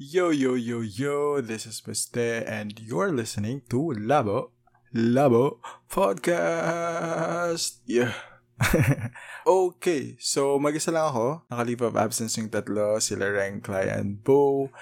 Yo, 0.00 0.32
yo, 0.32 0.56
yo, 0.56 0.80
yo, 0.80 1.42
this 1.44 1.68
is 1.68 1.84
Mr. 1.84 2.48
and 2.48 2.80
you're 2.80 3.12
listening 3.12 3.60
to 3.68 3.92
Labo, 4.00 4.48
Labo 4.96 5.60
Podcast. 5.84 7.76
Yeah. 7.84 8.16
okay, 9.46 10.16
so 10.16 10.56
mag-isa 10.56 10.96
lang 10.96 11.12
ako. 11.12 11.44
Nakalive 11.52 11.84
of 11.84 12.00
absence 12.00 12.40
yung 12.40 12.48
tatlo, 12.48 13.04
sila 13.04 13.28
Reng, 13.28 13.60
Clay, 13.60 13.92
and 13.92 14.24
Bo. 14.24 14.72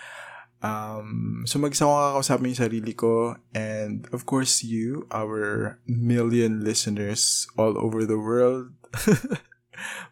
Um, 0.63 1.43
so 1.43 1.59
mag-isa 1.59 1.91
ko 1.91 1.99
kakausapin 1.99 2.55
yung 2.55 2.63
sarili 2.71 2.95
ko 2.95 3.35
and 3.51 4.07
of 4.15 4.31
course 4.31 4.63
you, 4.63 5.11
our 5.11 5.75
million 5.91 6.63
listeners 6.63 7.51
all 7.59 7.75
over 7.75 8.07
the 8.07 8.19
world. 8.23 8.71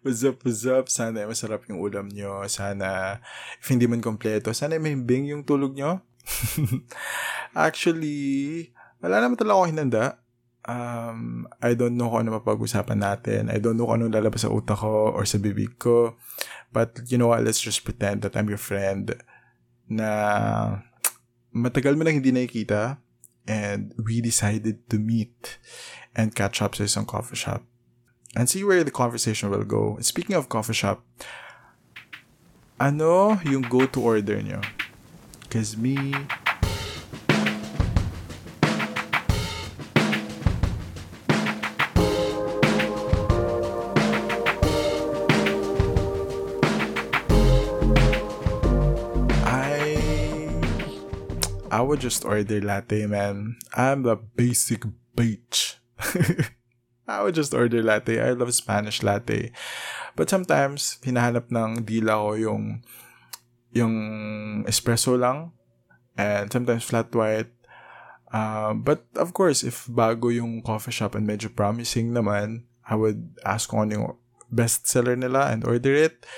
what's 0.02 0.25
up, 0.25 0.43
what's 0.45 0.64
up? 0.66 0.86
Sana 0.88 1.27
masarap 1.27 1.66
yung 1.68 1.82
ulam 1.82 2.09
nyo. 2.09 2.45
Sana, 2.46 3.18
if 3.59 3.66
hindi 3.68 3.86
man 3.86 4.02
kompleto, 4.02 4.54
sana 4.54 4.79
may 4.79 4.95
bing 4.95 5.29
yung 5.29 5.45
tulog 5.45 5.74
nyo. 5.74 6.02
Actually, 7.68 8.70
wala 9.01 9.23
naman 9.23 9.37
talaga 9.38 9.56
ako 9.56 9.66
hinanda. 9.68 10.05
Um, 10.68 11.48
I 11.65 11.73
don't 11.73 11.96
know 11.96 12.12
kung 12.12 12.29
ano 12.29 12.38
mapag-usapan 12.38 13.01
natin. 13.01 13.42
I 13.48 13.56
don't 13.56 13.80
know 13.80 13.88
kung 13.88 14.05
ano 14.05 14.12
lalabas 14.12 14.45
sa 14.45 14.52
utak 14.52 14.84
ko 14.84 15.16
or 15.16 15.24
sa 15.24 15.41
bibig 15.41 15.80
ko. 15.80 16.20
But 16.68 17.09
you 17.09 17.16
know 17.16 17.32
what, 17.32 17.40
let's 17.40 17.60
just 17.60 17.82
pretend 17.88 18.20
that 18.29 18.37
I'm 18.37 18.52
your 18.52 18.60
friend 18.60 19.16
na 19.88 20.84
matagal 21.56 21.96
mo 21.96 22.04
nang 22.04 22.20
hindi 22.20 22.29
nakikita 22.29 23.01
and 23.48 23.96
we 23.96 24.20
decided 24.20 24.84
to 24.93 25.01
meet 25.01 25.56
and 26.12 26.37
catch 26.37 26.60
up 26.60 26.77
sa 26.77 26.84
isang 26.84 27.09
coffee 27.09 27.40
shop 27.40 27.65
and 28.37 28.48
see 28.48 28.64
where 28.64 28.84
the 28.84 28.91
conversation 28.91 29.50
will 29.50 29.64
go. 29.64 29.98
Speaking 30.00 30.37
of 30.37 30.48
coffee 30.48 30.74
shop, 30.74 31.02
ano 32.80 33.41
yung 33.45 33.62
go-to 33.62 34.01
order 34.01 34.42
nyo? 34.42 34.60
Cause 35.51 35.77
me, 35.77 35.96
I 49.43 50.52
I 51.71 51.80
would 51.80 52.01
just 52.01 52.24
order 52.24 52.60
latte, 52.60 53.06
man. 53.06 53.56
I'm 53.73 54.02
the 54.04 54.16
basic 54.16 54.84
bitch. 55.16 55.80
I 57.09 57.24
would 57.24 57.34
just 57.34 57.56
order 57.56 57.80
latte. 57.80 58.20
I 58.20 58.37
love 58.37 58.52
Spanish 58.52 59.01
latte. 59.01 59.51
But 60.12 60.28
sometimes, 60.28 61.01
hinahanap 61.01 61.48
ng 61.48 61.88
dila 61.88 62.20
ko 62.20 62.30
yung 62.37 62.65
yung 63.73 63.95
espresso 64.69 65.16
lang 65.16 65.56
and 66.20 66.53
sometimes 66.53 66.84
flat 66.84 67.09
white. 67.16 67.48
Uh, 68.28 68.76
but 68.76 69.09
of 69.16 69.32
course, 69.32 69.65
if 69.65 69.88
bago 69.88 70.28
yung 70.28 70.60
coffee 70.60 70.92
shop 70.92 71.16
and 71.16 71.25
medyo 71.25 71.48
promising 71.48 72.12
naman, 72.12 72.69
I 72.84 73.00
would 73.00 73.41
ask 73.41 73.72
kung 73.72 73.88
ano 73.88 73.93
yung 73.97 74.09
best 74.53 74.84
seller 74.84 75.16
nila 75.16 75.48
and 75.48 75.65
order 75.65 75.97
it. 75.97 76.28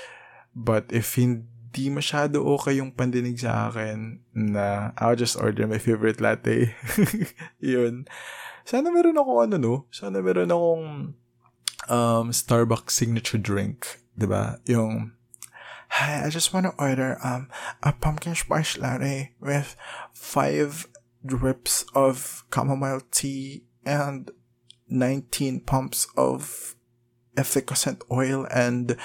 But 0.55 0.87
if 0.95 1.19
hindi 1.19 1.50
masyado 1.91 2.43
okay 2.59 2.83
yung 2.83 2.91
pandinig 2.91 3.39
sa 3.39 3.71
akin, 3.71 4.19
na 4.35 4.91
I'll 4.99 5.15
just 5.15 5.39
order 5.39 5.67
my 5.67 5.79
favorite 5.79 6.19
latte. 6.19 6.75
Yun. 7.63 8.05
Sana 8.67 8.91
meron 8.91 9.17
ako 9.17 9.31
ano 9.47 9.55
no? 9.55 9.75
Sana 9.89 10.19
meron 10.19 10.51
akong 10.51 10.85
um, 11.87 12.25
Starbucks 12.29 12.91
signature 12.91 13.39
drink. 13.39 14.03
ba? 14.19 14.59
Yung 14.67 15.15
Hi, 15.91 16.23
I 16.23 16.29
just 16.31 16.55
want 16.55 16.71
to 16.71 16.75
order 16.79 17.19
um 17.19 17.51
a 17.83 17.91
pumpkin 17.91 18.31
spice 18.31 18.79
latte 18.79 19.35
with 19.43 19.75
five 20.15 20.87
drips 21.19 21.83
of 21.91 22.47
chamomile 22.47 23.03
tea 23.11 23.67
and 23.83 24.31
19 24.87 25.67
pumps 25.67 26.07
of 26.15 26.75
efficacent 27.35 28.03
oil 28.11 28.47
and 28.51 28.95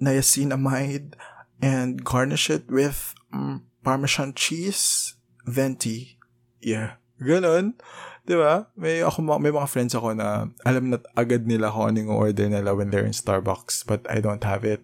niacinamide 0.00 1.14
and 1.60 2.04
garnish 2.04 2.50
it 2.50 2.68
with 2.68 3.14
um, 3.32 3.64
parmesan 3.84 4.34
cheese, 4.34 5.14
venti. 5.46 6.18
Yeah. 6.60 7.00
Ganon. 7.20 7.78
Di 8.26 8.34
ba? 8.34 8.66
May, 8.74 9.00
ako, 9.06 9.38
may 9.38 9.54
mga 9.54 9.70
friends 9.70 9.94
ako 9.94 10.12
na 10.18 10.50
alam 10.66 10.90
na 10.90 10.98
agad 11.14 11.46
nila 11.46 11.70
kung 11.70 11.94
ano 11.94 11.96
yung 12.02 12.12
order 12.12 12.50
nila 12.50 12.74
when 12.74 12.90
they're 12.90 13.06
in 13.06 13.16
Starbucks 13.16 13.86
but 13.86 14.02
I 14.10 14.18
don't 14.18 14.42
have 14.42 14.66
it. 14.66 14.82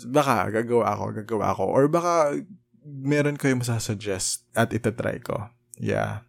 Baka 0.00 0.48
gagawa 0.48 0.96
ako, 0.96 1.04
gagawa 1.22 1.52
ako. 1.52 1.64
Or 1.68 1.84
baka 1.92 2.40
meron 2.80 3.36
kayo 3.36 3.60
masasuggest 3.60 4.48
at 4.56 4.72
itatry 4.72 5.20
ko. 5.20 5.52
Yeah. 5.76 6.24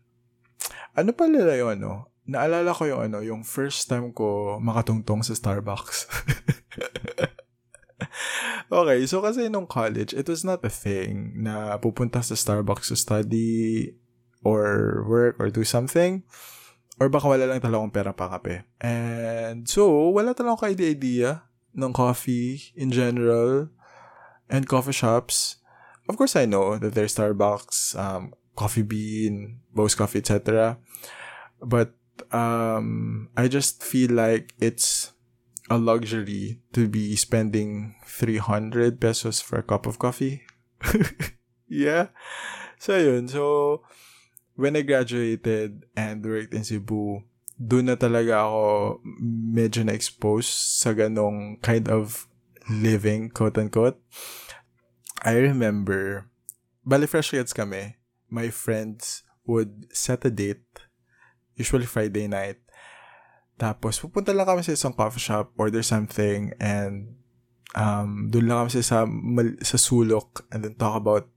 Ano 0.92 1.16
pala 1.16 1.56
yun, 1.56 1.80
ano? 1.80 2.12
Naalala 2.28 2.76
ko 2.76 2.84
yung 2.86 3.02
ano, 3.08 3.24
yung 3.24 3.48
first 3.48 3.88
time 3.88 4.12
ko 4.12 4.60
makatungtong 4.60 5.24
sa 5.24 5.32
Starbucks. 5.32 6.06
okay, 8.72 9.06
so 9.06 9.22
kasi 9.22 9.50
nung 9.50 9.68
college, 9.68 10.14
it 10.14 10.28
was 10.28 10.44
not 10.44 10.64
a 10.66 10.72
thing 10.72 11.34
na 11.38 11.78
pupunta 11.78 12.24
sa 12.24 12.36
Starbucks 12.36 12.90
to 12.90 12.98
study 12.98 13.94
or 14.44 15.04
work 15.08 15.38
or 15.40 15.50
do 15.50 15.64
something. 15.64 16.24
Or 17.02 17.10
baka 17.10 17.26
wala 17.26 17.50
lang 17.50 17.62
talaga 17.62 17.82
akong 17.82 17.96
pera 17.96 18.14
pa 18.14 18.30
kape. 18.38 18.62
And 18.78 19.66
so, 19.66 20.14
wala 20.14 20.38
talaga 20.38 20.62
akong 20.62 20.78
idea 20.78 21.50
ng 21.74 21.94
coffee 21.94 22.74
in 22.78 22.94
general 22.94 23.74
and 24.52 24.70
coffee 24.70 24.94
shops. 24.94 25.58
Of 26.06 26.18
course, 26.18 26.36
I 26.36 26.46
know 26.46 26.78
that 26.78 26.94
there's 26.94 27.16
Starbucks, 27.16 27.98
um, 27.98 28.38
Coffee 28.54 28.86
Bean, 28.86 29.64
Bose 29.74 29.96
Coffee, 29.96 30.20
etc. 30.20 30.78
But 31.58 31.96
um, 32.30 33.30
I 33.38 33.48
just 33.48 33.82
feel 33.82 34.12
like 34.12 34.54
it's 34.60 35.14
a 35.72 35.80
luxury 35.80 36.60
to 36.76 36.92
be 36.92 37.16
spending 37.16 37.96
300 38.04 39.00
pesos 39.00 39.40
for 39.40 39.64
a 39.64 39.64
cup 39.64 39.88
of 39.88 39.96
coffee. 40.04 40.44
yeah. 41.72 42.12
So, 42.76 43.00
yun. 43.00 43.32
So, 43.32 43.88
when 44.60 44.76
I 44.76 44.84
graduated 44.84 45.88
and 45.96 46.20
worked 46.28 46.52
in 46.52 46.68
Cebu, 46.68 47.24
doon 47.56 47.88
na 47.88 47.96
talaga 47.96 48.44
ako 48.44 49.00
medyo 49.32 49.88
na-expose 49.88 50.52
sa 50.52 50.92
ganong 50.92 51.64
kind 51.64 51.88
of 51.88 52.28
living, 52.68 53.32
quote-unquote. 53.32 53.96
I 55.24 55.40
remember, 55.40 56.28
bali 56.84 57.08
fresh 57.08 57.32
kids 57.32 57.56
kami, 57.56 57.96
my 58.28 58.52
friends 58.52 59.24
would 59.48 59.88
set 59.96 60.28
a 60.28 60.34
date, 60.34 60.84
usually 61.56 61.88
Friday 61.88 62.28
night, 62.28 62.60
tapos 63.62 64.02
pupunta 64.02 64.34
lang 64.34 64.50
kami 64.50 64.66
sa 64.66 64.74
isang 64.74 64.90
coffee 64.90 65.22
shop, 65.22 65.54
order 65.54 65.86
something, 65.86 66.50
and 66.58 67.14
um, 67.78 68.26
doon 68.34 68.50
lang 68.50 68.66
kami 68.66 68.82
sa, 68.82 69.06
sa 69.62 69.78
sulok 69.78 70.50
and 70.50 70.66
then 70.66 70.74
talk 70.74 70.98
about 70.98 71.30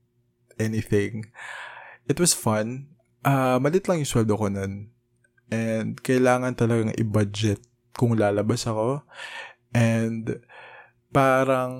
anything. 0.57 1.29
It 2.09 2.17
was 2.17 2.33
fun. 2.33 2.97
Uh, 3.21 3.61
malit 3.61 3.85
lang 3.85 4.01
yung 4.01 4.09
sweldo 4.09 4.33
ko 4.33 4.49
nun. 4.49 4.89
And 5.53 6.01
kailangan 6.01 6.57
talagang 6.57 6.97
i-budget 6.97 7.61
kung 7.93 8.17
lalabas 8.17 8.65
ako. 8.65 9.05
And 9.69 10.41
parang 11.13 11.77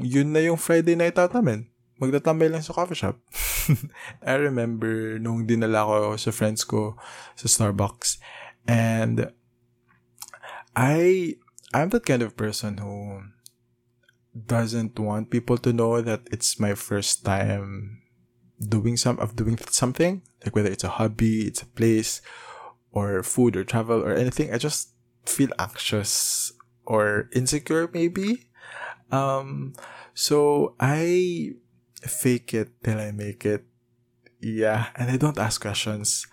yun 0.00 0.32
na 0.32 0.40
yung 0.40 0.56
Friday 0.56 0.96
night 0.96 1.20
out 1.20 1.36
namin. 1.36 1.68
Magtatambay 2.00 2.48
lang 2.48 2.64
sa 2.64 2.72
coffee 2.72 2.96
shop. 2.96 3.20
I 4.24 4.40
remember 4.40 5.20
nung 5.20 5.44
dinala 5.44 5.84
ko 5.84 6.16
sa 6.16 6.32
friends 6.32 6.64
ko 6.64 6.96
sa 7.36 7.44
Starbucks. 7.44 8.16
And 8.64 9.28
I 10.76 11.36
I'm 11.74 11.88
that 11.90 12.06
kind 12.06 12.22
of 12.22 12.36
person 12.36 12.78
who 12.78 13.22
doesn't 14.32 14.98
want 14.98 15.30
people 15.30 15.58
to 15.58 15.72
know 15.72 16.00
that 16.00 16.22
it's 16.32 16.58
my 16.58 16.74
first 16.74 17.24
time 17.24 18.00
doing 18.58 18.96
some 18.96 19.18
of 19.18 19.36
doing 19.36 19.58
something 19.68 20.22
like 20.44 20.54
whether 20.54 20.70
it's 20.70 20.84
a 20.84 20.88
hobby 20.96 21.46
it's 21.46 21.62
a 21.62 21.66
place 21.66 22.22
or 22.92 23.22
food 23.22 23.56
or 23.56 23.64
travel 23.64 24.02
or 24.02 24.14
anything. 24.14 24.52
I 24.52 24.58
just 24.58 24.90
feel 25.24 25.50
anxious 25.58 26.52
or 26.84 27.28
insecure 27.32 27.88
maybe. 27.92 28.48
Um 29.10 29.74
so 30.14 30.74
i 30.80 31.52
fake 32.04 32.52
it 32.54 32.68
till 32.84 32.98
i 32.98 33.12
make 33.12 33.44
it. 33.44 33.64
Yeah 34.40 34.88
and 34.96 35.10
i 35.10 35.16
don't 35.16 35.38
ask 35.38 35.60
questions 35.60 36.26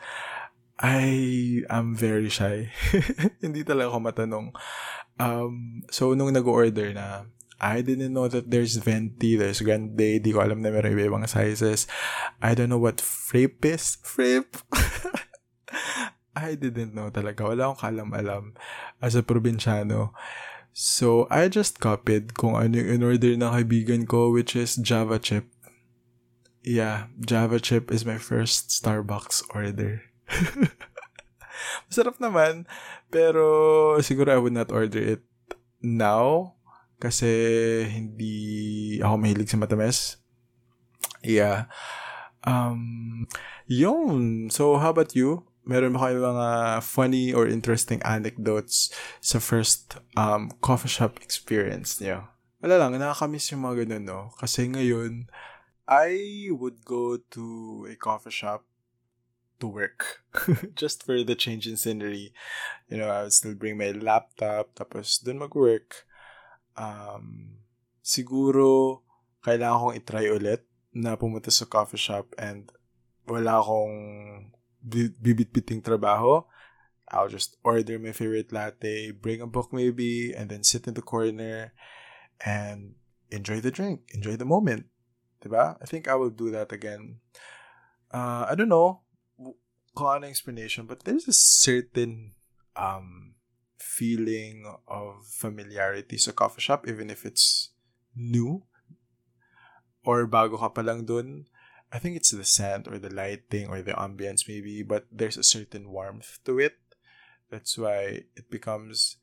i 0.80 1.62
am 1.70 1.96
very 1.96 2.32
shy 2.32 2.72
hindi 3.44 3.64
talaga 3.68 3.92
ako 3.92 4.00
matanong 4.00 4.48
um 5.20 5.84
so 5.92 6.16
nung 6.16 6.32
nag-order 6.32 6.92
na 6.96 7.28
I 7.60 7.84
didn't 7.84 8.16
know 8.16 8.32
that 8.32 8.48
there's 8.48 8.80
venti, 8.80 9.36
there's 9.36 9.60
grande, 9.60 10.24
di 10.24 10.32
ko 10.32 10.40
alam 10.40 10.64
na 10.64 10.72
meron 10.72 10.96
iba-ibang 10.96 11.28
sizes. 11.28 11.92
I 12.40 12.56
don't 12.56 12.72
know 12.72 12.80
what 12.80 13.04
frappe 13.04 13.68
is. 13.68 14.00
Frappe! 14.00 14.64
I 16.40 16.56
didn't 16.56 16.96
know 16.96 17.12
talaga. 17.12 17.44
Wala 17.44 17.68
akong 17.68 17.84
kalam-alam 17.84 18.56
as 19.04 19.20
a 19.20 19.28
probinsyano. 19.28 20.16
So, 20.72 21.28
I 21.28 21.52
just 21.52 21.84
copied 21.84 22.40
kung 22.40 22.56
ano 22.56 22.80
yung 22.80 23.04
in-order 23.04 23.36
ng 23.36 23.52
kaibigan 23.52 24.08
ko, 24.08 24.32
which 24.32 24.56
is 24.56 24.80
Java 24.80 25.20
chip. 25.20 25.52
yeah, 26.64 27.08
Java 27.20 27.60
chip 27.60 27.92
is 27.92 28.06
my 28.06 28.18
first 28.18 28.70
Starbucks 28.70 29.44
order. 29.56 30.04
Masarap 31.90 32.22
naman, 32.22 32.70
pero 33.10 33.98
siguro 34.06 34.30
I 34.30 34.40
would 34.40 34.56
not 34.56 34.70
order 34.70 35.18
it 35.18 35.24
now 35.82 36.56
kasi 37.00 37.32
hindi 37.88 39.00
ako 39.00 39.16
mahilig 39.16 39.50
sa 39.50 39.58
matamis. 39.58 40.20
Yeah. 41.24 41.72
Um, 42.44 43.28
yun. 43.68 44.52
So, 44.52 44.78
how 44.78 44.92
about 44.92 45.16
you? 45.16 45.48
Meron 45.64 45.96
ba 45.96 46.10
kayo 46.10 46.24
mga 46.24 46.50
funny 46.82 47.32
or 47.32 47.46
interesting 47.46 48.02
anecdotes 48.02 48.90
sa 49.22 49.38
first 49.38 50.00
um, 50.18 50.52
coffee 50.60 50.92
shop 50.92 51.22
experience 51.22 52.02
niyo? 52.02 52.26
Wala 52.60 52.76
lang, 52.76 53.00
nakakamiss 53.00 53.56
yung 53.56 53.64
mga 53.64 53.86
ganun, 53.88 54.04
no? 54.04 54.22
Kasi 54.36 54.68
ngayon, 54.68 55.32
I 55.88 56.50
would 56.52 56.84
go 56.84 57.18
to 57.34 57.46
a 57.88 57.96
coffee 57.96 58.34
shop 58.34 58.66
to 59.60 59.68
work. 59.68 60.24
Just 60.76 61.06
for 61.06 61.24
the 61.24 61.36
change 61.36 61.68
in 61.68 61.78
scenery. 61.78 62.34
You 62.88 62.98
know, 62.98 63.10
I 63.10 63.24
would 63.24 63.34
still 63.34 63.56
bring 63.56 63.78
my 63.78 63.92
laptop, 63.92 64.76
tapos 64.76 65.22
dun 65.22 65.40
mag-work. 65.40 66.08
Um, 66.80 67.60
siguro, 68.00 69.04
kailangan 69.44 69.80
kong 69.80 69.96
itry 70.00 70.32
ulit 70.32 70.64
na 70.96 71.20
pumunta 71.20 71.52
sa 71.52 71.68
coffee 71.68 72.00
shop 72.00 72.32
and 72.40 72.72
wala 73.28 73.62
akong 73.62 73.96
bibit-biting 75.22 75.84
trabaho. 75.84 76.44
I'll 77.10 77.30
just 77.30 77.58
order 77.66 77.98
my 77.98 78.14
favorite 78.14 78.54
latte, 78.54 79.12
bring 79.12 79.42
a 79.42 79.50
book 79.50 79.74
maybe, 79.74 80.32
and 80.34 80.50
then 80.50 80.64
sit 80.64 80.88
in 80.88 80.94
the 80.94 81.06
corner 81.06 81.74
and 82.46 82.94
enjoy 83.34 83.60
the 83.60 83.74
drink, 83.74 84.06
enjoy 84.14 84.38
the 84.38 84.46
moment. 84.46 84.86
Diba? 85.42 85.78
I 85.82 85.86
think 85.86 86.08
I 86.08 86.16
will 86.16 86.30
do 86.30 86.52
that 86.52 86.72
again. 86.72 87.18
Uh, 88.14 88.46
I 88.50 88.54
don't 88.54 88.70
know 88.70 89.02
kung 90.00 90.24
explanation, 90.24 90.88
but 90.88 91.04
there's 91.04 91.28
a 91.28 91.36
certain 91.36 92.32
um, 92.80 93.36
feeling 93.76 94.64
of 94.88 95.28
familiarity 95.28 96.16
sa 96.16 96.32
coffee 96.32 96.64
shop, 96.64 96.88
even 96.88 97.12
if 97.12 97.28
it's 97.28 97.76
new 98.16 98.64
or 100.08 100.24
bago 100.24 100.56
ka 100.56 100.72
pa 100.72 100.80
lang 100.80 101.04
dun. 101.04 101.52
I 101.92 102.00
think 102.00 102.16
it's 102.16 102.32
the 102.32 102.46
scent 102.48 102.88
or 102.88 103.02
the 103.02 103.12
lighting 103.12 103.68
or 103.68 103.82
the 103.82 103.98
ambience 103.98 104.48
maybe, 104.48 104.86
but 104.86 105.10
there's 105.12 105.36
a 105.36 105.44
certain 105.44 105.90
warmth 105.90 106.40
to 106.46 106.62
it. 106.62 106.78
That's 107.50 107.76
why 107.76 108.30
it 108.38 108.48
becomes 108.48 109.18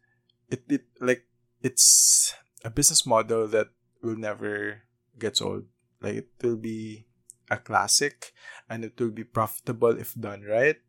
it, 0.51 0.67
it 0.69 0.85
like 1.01 1.25
it's 1.63 2.35
a 2.67 2.71
business 2.71 3.07
model 3.07 3.47
that 3.49 3.71
will 4.03 4.19
never 4.19 4.83
get 5.19 5.41
old. 5.41 5.71
Like 6.03 6.27
it 6.27 6.31
will 6.43 6.59
be 6.59 7.07
a 7.51 7.57
classic 7.57 8.33
and 8.69 8.85
it 8.85 8.99
will 8.99 9.15
be 9.15 9.25
profitable 9.25 9.95
if 9.99 10.15
done 10.15 10.43
right. 10.43 10.83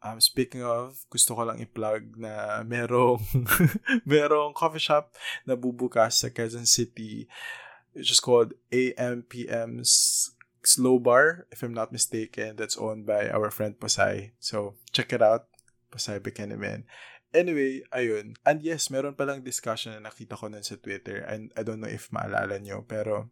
Um, 0.00 0.16
speaking 0.20 0.64
of, 0.64 1.04
gusto 1.12 1.36
ko 1.36 1.44
lang 1.44 1.60
i-plug 1.60 2.16
na 2.16 2.64
merong, 2.64 3.20
merong 4.08 4.56
coffee 4.56 4.80
shop 4.80 5.12
na 5.44 5.52
bubukas 5.52 6.24
sa 6.24 6.32
Quezon 6.32 6.64
City 6.64 7.28
which 7.92 8.10
is 8.10 8.20
called 8.20 8.54
AMPM's 8.72 10.32
Slow 10.62 10.98
Bar, 10.98 11.46
if 11.50 11.62
I'm 11.62 11.74
not 11.74 11.92
mistaken. 11.92 12.56
That's 12.56 12.76
owned 12.76 13.06
by 13.06 13.30
our 13.30 13.50
friend 13.50 13.78
Pasay. 13.78 14.32
So, 14.38 14.74
check 14.92 15.12
it 15.12 15.22
out. 15.22 15.46
Pasay 15.90 16.20
Bekenemen. 16.20 16.84
Anyway, 17.32 17.82
ayun. 17.94 18.36
And 18.44 18.62
yes, 18.62 18.90
meron 18.90 19.14
palang 19.14 19.42
discussion 19.46 19.94
na 19.94 20.10
nakita 20.10 20.38
ko 20.38 20.50
nun 20.50 20.66
sa 20.66 20.76
Twitter. 20.76 21.22
And 21.22 21.54
I 21.56 21.62
don't 21.62 21.80
know 21.80 21.90
if 21.90 22.10
maalala 22.10 22.58
nyo, 22.60 22.84
pero 22.86 23.30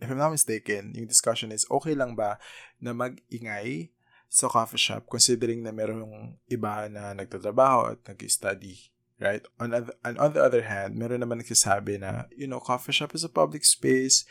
if 0.00 0.10
I'm 0.10 0.18
not 0.18 0.34
mistaken, 0.34 0.94
yung 0.94 1.06
discussion 1.06 1.52
is 1.52 1.66
okay 1.70 1.94
lang 1.94 2.14
ba 2.18 2.38
na 2.82 2.92
mag-ingay 2.92 3.90
sa 4.26 4.50
coffee 4.50 4.80
shop 4.80 5.06
considering 5.06 5.62
na 5.62 5.70
merong 5.70 6.34
iba 6.50 6.90
na 6.90 7.14
nagtatrabaho 7.14 7.94
at 7.94 8.02
nag-study 8.02 8.94
right? 9.20 9.46
On, 9.60 9.74
other, 9.74 9.94
and 10.04 10.18
on 10.18 10.32
the 10.32 10.42
other 10.42 10.62
hand, 10.62 10.98
meron 10.98 11.22
naman 11.22 11.42
nagsasabi 11.42 12.00
na, 12.00 12.26
you 12.34 12.46
know, 12.46 12.60
coffee 12.60 12.92
shop 12.92 13.14
is 13.14 13.24
a 13.24 13.30
public 13.30 13.64
space. 13.64 14.26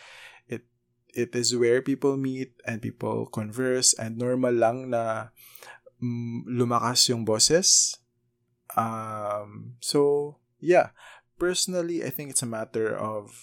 It 0.48 0.68
it 1.14 1.36
is 1.36 1.56
where 1.56 1.82
people 1.82 2.18
meet 2.18 2.58
and 2.68 2.82
people 2.82 3.30
converse 3.30 3.94
and 3.96 4.18
normal 4.18 4.54
lang 4.54 4.92
na 4.92 5.34
um, 6.02 6.44
lumakas 6.50 7.08
yung 7.10 7.24
boses. 7.24 7.98
Um, 8.76 9.78
so, 9.80 10.38
yeah. 10.60 10.92
Personally, 11.38 12.06
I 12.06 12.10
think 12.10 12.30
it's 12.30 12.46
a 12.46 12.50
matter 12.50 12.94
of 12.94 13.34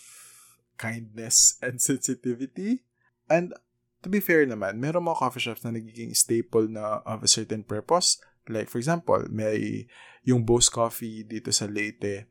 kindness 0.81 1.55
and 1.65 1.77
sensitivity. 1.77 2.89
And 3.29 3.53
to 4.01 4.09
be 4.09 4.25
fair 4.25 4.49
naman, 4.49 4.81
meron 4.81 5.05
mga 5.05 5.21
coffee 5.21 5.45
shops 5.45 5.63
na 5.63 5.77
nagiging 5.77 6.17
staple 6.17 6.73
na 6.73 7.05
of 7.05 7.21
a 7.21 7.29
certain 7.29 7.61
purpose. 7.61 8.17
Like, 8.49 8.73
for 8.73 8.81
example, 8.81 9.29
may 9.29 9.87
yung 10.25 10.49
Bose 10.49 10.73
Coffee 10.73 11.23
dito 11.23 11.53
sa 11.53 11.69
Leyte, 11.69 12.27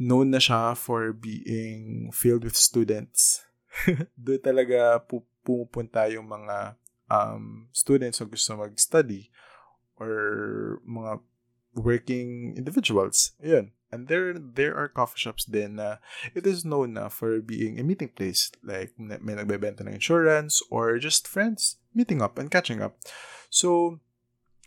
known 0.00 0.32
na 0.32 0.40
siya 0.40 0.76
for 0.76 1.12
being 1.12 2.10
filled 2.12 2.44
with 2.44 2.56
students. 2.56 3.44
Doon 4.16 4.40
talaga 4.40 5.00
pu- 5.04 5.28
pumupunta 5.44 6.08
yung 6.08 6.28
mga 6.28 6.76
um, 7.08 7.68
students 7.72 8.20
na 8.20 8.26
gusto 8.28 8.56
mag-study 8.56 9.28
or 9.96 10.12
mga 10.84 11.20
working 11.76 12.56
individuals. 12.56 13.36
Ayun. 13.40 13.72
And 13.96 14.12
there 14.12 14.36
there 14.36 14.76
are 14.76 14.92
coffee 14.92 15.16
shops 15.16 15.48
din 15.48 15.80
na 15.80 16.04
it 16.36 16.44
is 16.44 16.68
known 16.68 17.00
na 17.00 17.08
for 17.08 17.40
being 17.40 17.80
a 17.80 17.84
meeting 17.88 18.12
place. 18.12 18.52
Like, 18.60 18.92
may 19.00 19.32
nagbebenta 19.32 19.80
ng 19.88 19.96
insurance 19.96 20.60
or 20.68 21.00
just 21.00 21.24
friends 21.24 21.80
meeting 21.96 22.20
up 22.20 22.36
and 22.36 22.52
catching 22.52 22.84
up. 22.84 23.00
So, 23.48 24.04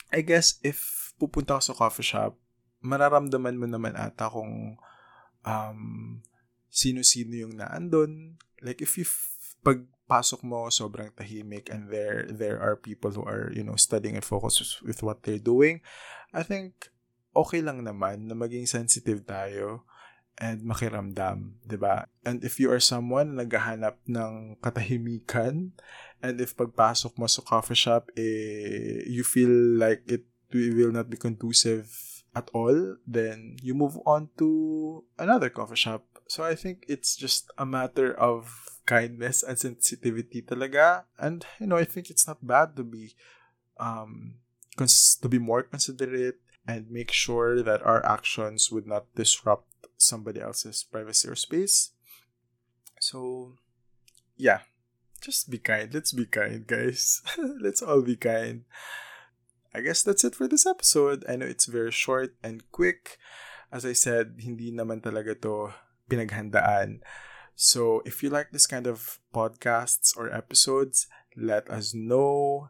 I 0.10 0.26
guess 0.26 0.58
if 0.66 1.14
pupunta 1.22 1.62
ka 1.62 1.70
sa 1.70 1.78
coffee 1.78 2.02
shop, 2.02 2.42
mararamdaman 2.82 3.62
mo 3.62 3.70
naman 3.70 3.94
ata 3.94 4.34
kung 4.34 4.82
um, 5.46 5.80
sino-sino 6.74 7.38
yung 7.38 7.54
naandun. 7.54 8.42
Like, 8.66 8.82
if 8.82 8.98
you, 8.98 9.06
pagpasok 9.62 10.42
mo, 10.42 10.74
sobrang 10.74 11.14
tahimik 11.14 11.70
and 11.70 11.94
there, 11.94 12.26
there 12.26 12.58
are 12.58 12.74
people 12.74 13.14
who 13.14 13.22
are, 13.30 13.54
you 13.54 13.62
know, 13.62 13.78
studying 13.78 14.18
and 14.18 14.26
focused 14.26 14.82
with 14.82 15.06
what 15.06 15.22
they're 15.22 15.38
doing, 15.38 15.86
I 16.34 16.42
think 16.42 16.90
okay 17.46 17.64
lang 17.64 17.84
naman 17.84 18.28
na 18.28 18.36
maging 18.36 18.68
sensitive 18.68 19.24
tayo 19.24 19.88
and 20.40 20.64
makiramdam, 20.64 21.60
'di 21.68 21.78
ba? 21.78 22.08
And 22.24 22.44
if 22.48 22.58
you 22.64 22.72
are 22.72 22.80
someone 22.80 23.36
na 23.36 23.44
naghahanap 23.44 24.00
ng 24.08 24.56
katahimikan 24.64 25.76
and 26.24 26.36
if 26.40 26.56
pagpasok 26.56 27.20
mo 27.20 27.28
sa 27.28 27.44
coffee 27.44 27.76
shop 27.76 28.08
eh 28.16 29.04
you 29.08 29.28
feel 29.28 29.52
like 29.76 30.04
it 30.08 30.24
will 30.52 30.96
not 30.96 31.12
be 31.12 31.20
conducive 31.20 31.92
at 32.34 32.48
all, 32.54 32.98
then 33.06 33.58
you 33.62 33.76
move 33.76 34.00
on 34.06 34.30
to 34.38 35.04
another 35.18 35.50
coffee 35.50 35.78
shop. 35.78 36.06
So 36.32 36.44
I 36.48 36.56
think 36.56 36.86
it's 36.88 37.20
just 37.20 37.52
a 37.58 37.66
matter 37.66 38.14
of 38.16 38.50
kindness 38.86 39.44
and 39.44 39.60
sensitivity 39.60 40.42
talaga. 40.42 41.06
And 41.20 41.46
you 41.60 41.68
know, 41.68 41.78
I 41.78 41.86
think 41.86 42.10
it's 42.10 42.26
not 42.26 42.42
bad 42.42 42.80
to 42.80 42.84
be 42.88 43.14
um 43.78 44.40
cons- 44.80 45.20
to 45.22 45.28
be 45.28 45.38
more 45.38 45.64
considerate 45.68 46.40
and 46.70 46.94
make 46.94 47.10
sure 47.10 47.66
that 47.66 47.82
our 47.82 48.06
actions 48.06 48.70
would 48.70 48.86
not 48.86 49.10
disrupt 49.18 49.66
somebody 49.98 50.38
else's 50.38 50.86
privacy 50.86 51.26
or 51.26 51.34
space. 51.34 51.98
So, 53.02 53.58
yeah, 54.38 54.70
just 55.18 55.50
be 55.50 55.58
kind. 55.58 55.90
Let's 55.90 56.14
be 56.14 56.30
kind, 56.30 56.70
guys. 56.70 57.26
Let's 57.42 57.82
all 57.82 58.06
be 58.06 58.16
kind. 58.16 58.70
I 59.74 59.82
guess 59.82 60.06
that's 60.06 60.22
it 60.22 60.38
for 60.38 60.46
this 60.48 60.70
episode. 60.70 61.26
I 61.26 61.42
know 61.42 61.50
it's 61.50 61.66
very 61.66 61.92
short 61.92 62.38
and 62.46 62.62
quick. 62.70 63.18
As 63.74 63.82
I 63.82 63.94
said, 63.94 64.38
hindi 64.38 64.70
naman 64.70 65.02
talaga 65.02 65.42
to 65.42 65.74
pinaghandaan. 66.06 67.02
So, 67.58 68.06
if 68.06 68.22
you 68.22 68.30
like 68.30 68.54
this 68.54 68.70
kind 68.70 68.86
of 68.86 69.18
podcasts 69.34 70.14
or 70.14 70.30
episodes, 70.30 71.10
let 71.34 71.66
us 71.70 71.98
know. 71.98 72.70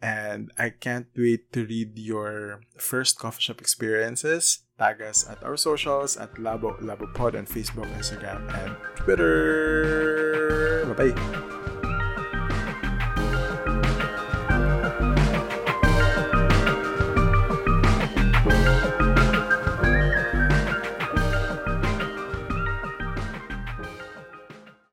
And 0.00 0.52
I 0.58 0.70
can't 0.70 1.06
wait 1.16 1.52
to 1.52 1.64
read 1.64 1.98
your 1.98 2.60
first 2.76 3.18
coffee 3.18 3.40
shop 3.40 3.60
experiences. 3.60 4.60
Tag 4.78 5.00
us 5.00 5.26
at 5.28 5.42
our 5.42 5.56
socials 5.56 6.16
at 6.18 6.34
Labo 6.34 6.78
Labo 6.82 7.12
Pod 7.14 7.34
on 7.34 7.46
Facebook, 7.46 7.88
Instagram, 7.96 8.44
and 8.52 8.76
Twitter. 8.96 10.84
Bye 10.94 11.10
bye. 11.12 11.55